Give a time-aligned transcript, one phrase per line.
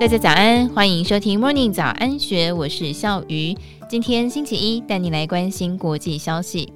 [0.00, 3.54] 大家早安，欢迎收听 Morning 早安学，我是笑鱼。
[3.86, 6.72] 今天星期一，带你来关心国际消息。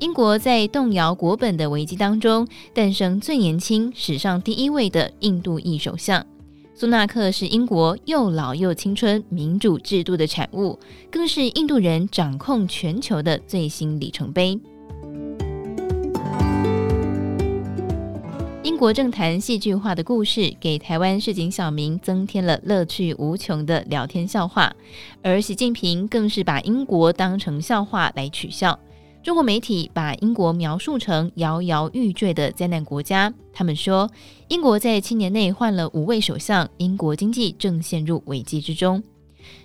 [0.00, 6.26] 英国在动摇国本的危机当中，诞生最年轻、史上第一位的印度裔首相。
[6.74, 10.76] 苏纳克是英国又老又青春民主制度的产物，
[11.12, 14.58] 更是印度人掌控全球的最新里程碑。
[18.74, 24.74] 英国政坛戏剧化的故事，给台湾市井小民增添了乐趣无穷的聊天笑话，
[25.22, 28.76] 而习近平更是把英国当成笑话来取笑。
[29.22, 33.32] 中国媒体把英国描述成摇摇欲坠的灾难国家。
[33.52, 34.10] 他们说，
[34.48, 39.00] 英国在七年内换了五位首相，英国经济正陷入危机之中。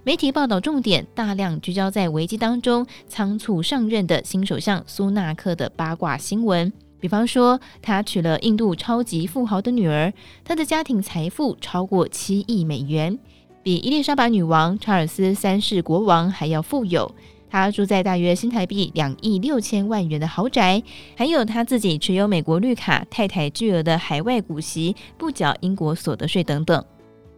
[0.04, 10.14] 媒体报道重点大量聚焦在危机当中仓促上任的新首相苏纳克的八卦新闻，比方说他娶了印度超级富豪的女儿，
[10.44, 13.18] 他的家庭财富超过七亿美元，
[13.64, 17.14] 比伊丽莎白女王、查尔斯三世国王还要富有。
[17.52, 20.84] 他住在大约新台币两亿六千万元的豪宅，
[21.16, 26.86] 还有他自己持有美国绿卡、太太巨额的海外股息、不缴英国所得税等等，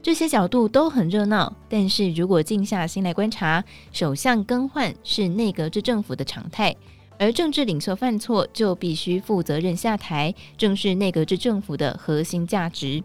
[0.01, 1.55] 这些角度都很热闹。
[1.69, 6.75] 但是如果静下心来观察，首相更换是内阁制政府的常态，
[7.21, 13.03] 而政治领袖犯错就必须负责任下台，正是内阁制政府的核心价值。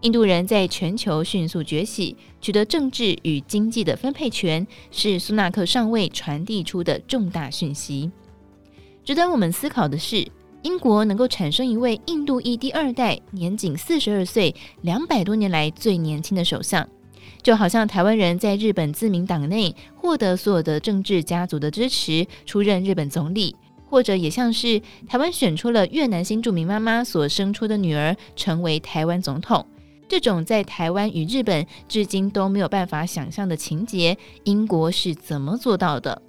[0.00, 8.10] 印度人在全球迅速崛起，取得政治与经济的分配权，是苏纳克上位传递出的重大讯息。
[9.04, 10.26] 值得我们思考的是，
[10.62, 16.88] 英国能够产生一位印度裔第二代，年仅四十二岁，两百多年来最年轻的首相，
[17.42, 23.56] 就好像台湾人在日本自民党内获得所有的政治家族的支持，出任日本总理，
[23.90, 29.66] 或者也像是台湾选出了越南新住民妈妈所生出的女儿，成为台湾总统。
[30.08, 36.20] 这种在台湾与日本至今都没有办法想象的情节，英国是怎么做到的？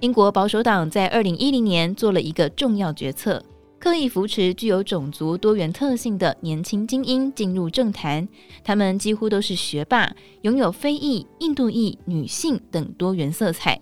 [0.00, 3.42] 英国保守党在二零一零年做了一个重要决策，
[3.84, 8.26] 刻意扶持具有种族多元特性的年轻精英进入政坛，
[8.64, 13.78] 他们几乎都是学霸，拥有非裔、印度裔、女性等多元色彩。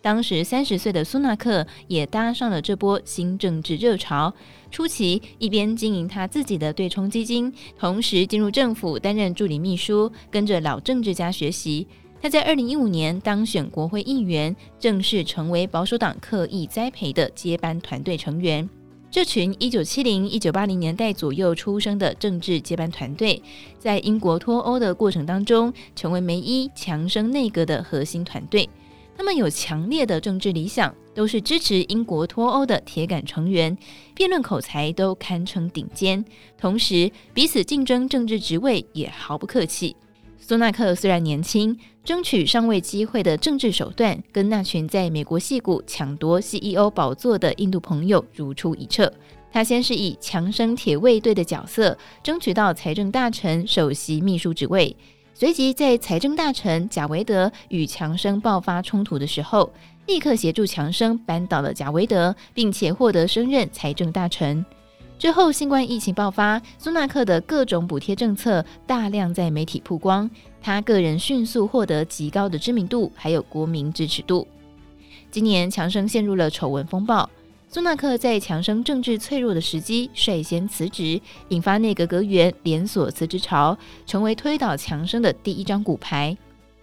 [0.00, 4.32] 当时三十岁的苏纳克也搭上了这波新政治热潮。
[4.70, 11.84] 初期一边经营他自己的对冲基金，同时进入政府担任助理秘书，跟着老政治家学习。
[12.22, 18.70] 他在二零一五年当选国会议员，正式成为保守党刻意栽培的接班团队成员。
[19.12, 23.42] 这群一九七零、一九八零年代左右出生的政治接班团队，
[23.76, 28.70] 在英国脱欧的过程当中，成为梅伊强生内阁的核心团队。
[29.16, 33.76] 他们有强烈的政治理想，都是支持英国脱欧的铁杆成员，
[34.14, 36.24] 辩论口才都堪称顶尖，
[36.56, 39.96] 同时彼此竞争政治职位也毫不客气。
[40.38, 49.12] 苏纳克虽然年轻，争取上位机会的政治手段跟那群在美国戏骨抢夺 CEO 宝座的印度朋友如出一辙。
[49.52, 54.96] 他先是以强生铁卫队的角色，争取到财政大臣首席秘书职位。
[55.34, 59.72] 随即，在财政大臣贾维德与强生爆发冲突的时候，
[60.06, 64.64] 立刻协助强生扳倒了贾维德，并且获得升任财政大臣。
[65.18, 70.30] 之后，新冠疫情爆发，苏纳克的各种补贴政策大量在媒体曝光，
[70.62, 74.46] 他个人迅速获得极高的知名度，还有国民支持度。
[75.30, 77.28] 今年，强生陷入了丑闻风暴。
[77.72, 86.36] 苏纳克在强生政治脆弱的时机率先辞职，引发内阁阁员连锁辞职潮，成为推倒强生的第一张骨牌。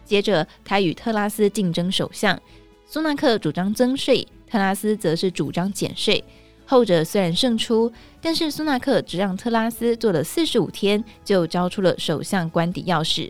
[0.06, 2.40] 接着，他与特拉斯竞争首相，
[2.86, 6.24] 苏纳克主张增税，特拉斯则是主张减税。
[6.66, 13.30] 后者虽然胜出，但是苏纳克只让特拉斯做了四十五天，就交出了首相官邸钥匙。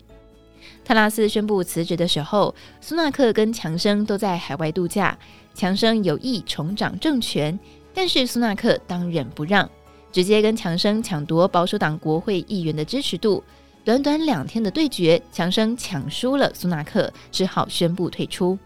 [0.88, 5.18] 特拉斯宣布辞职的时候，苏纳克跟强生都在海外度假。
[5.54, 7.60] 强生有意重掌政权，
[7.94, 9.70] 但是苏纳克当仁不让，
[10.14, 13.44] 直接跟强生抢夺保守党国会议员的支持度。
[13.84, 18.58] 短短两天的对决，强生抢输了苏纳克，只好宣布退出。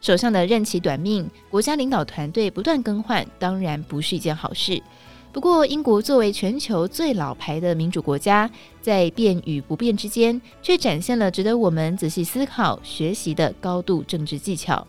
[0.00, 4.82] 首相的任期短命，国家领导团队不断更换，当然不是一件好事。
[5.32, 8.50] 不过，英国作为全球最老牌的民主国家，
[8.82, 14.86] 在变与不变之间，却展现了值得我们仔细思考、学习的高度政治技巧。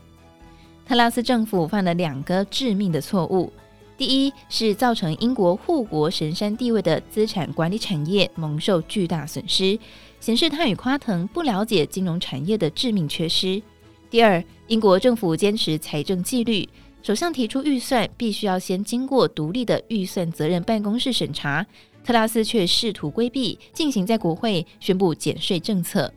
[0.85, 3.49] 特拉斯政府犯了两个致命的错误：
[3.97, 9.79] 第一是造成英国护国神山地位的资产管理产业蒙受巨大损失，
[10.19, 13.61] 显示他与夸腾不了解金融产业的致命缺失；
[14.09, 16.67] 第二，英国政府坚持财政纪律，
[17.03, 21.65] 首相提出预算必须要先经过独立的预算责任办公室审查，
[22.01, 26.11] 特拉斯却试图规避，进行在国会宣布减税政策，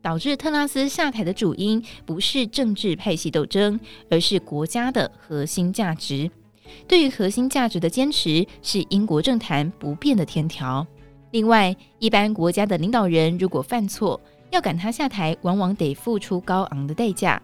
[0.00, 3.78] 导致特拉斯下台的主因不是政治派系斗争，
[4.08, 6.30] 而是国家的核心价值。
[6.88, 10.86] 对于核心价值的坚持，是英国政坛不变的天条。
[11.32, 14.18] 另外，一般国家的领导人如果犯错，
[14.50, 17.40] 要赶他下台，往往得付出高昂的代价。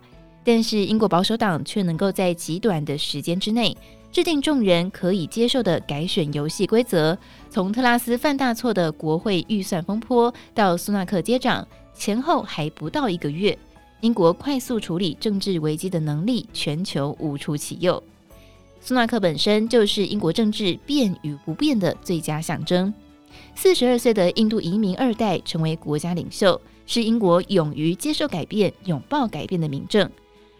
[0.46, 3.76] 但是英国保守党却能够在极短的时间之内
[4.12, 7.18] 制定众人可以接受的改选游戏规则。
[7.50, 13.58] 从特拉斯犯大错的国会预算风波到苏纳克接掌，前后还不到一个月，
[14.00, 18.00] 英国快速处理政治危机的能力全球无出其右。
[18.80, 22.94] 苏纳克本身就是英国政治变与不变的最佳象征。
[23.56, 30.08] 四十二岁的印度移民二代成为国家领袖，是英国勇于接受改变、拥抱改变的明证。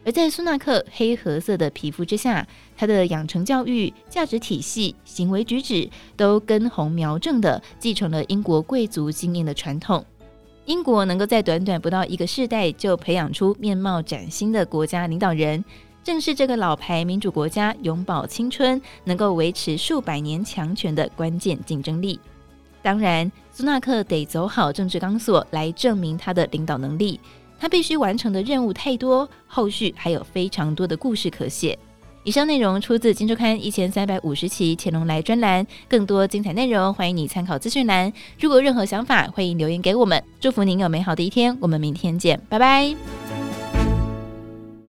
[0.06, 10.05] 而在苏纳克黑褐色的皮肤之下，他的养成教育、价值体系、行为举止都根红苗正的继承了英国贵族精英的传统。
[10.67, 15.64] 英国能够在短短不到一个世代就培养出面貌崭新的国家领导人，
[16.05, 22.20] 正是这个老牌民主国家永葆青春、能够维持数百年强权的关键竞争力。
[22.81, 27.19] 当然，苏纳克得走好政治钢索来证明他的领导能力。
[27.58, 31.79] 他必须完成的任务太多，后续还有非常多的故事可写。
[32.25, 38.12] 以上内容出自《金周刊》一千三百五十期乾隆来专栏，更多精彩内容欢迎你参考资讯栏。
[38.41, 40.20] 如果有任何想法，欢迎留言给我们。
[40.41, 43.25] 祝福您有美好的一天，我们明天见，拜拜。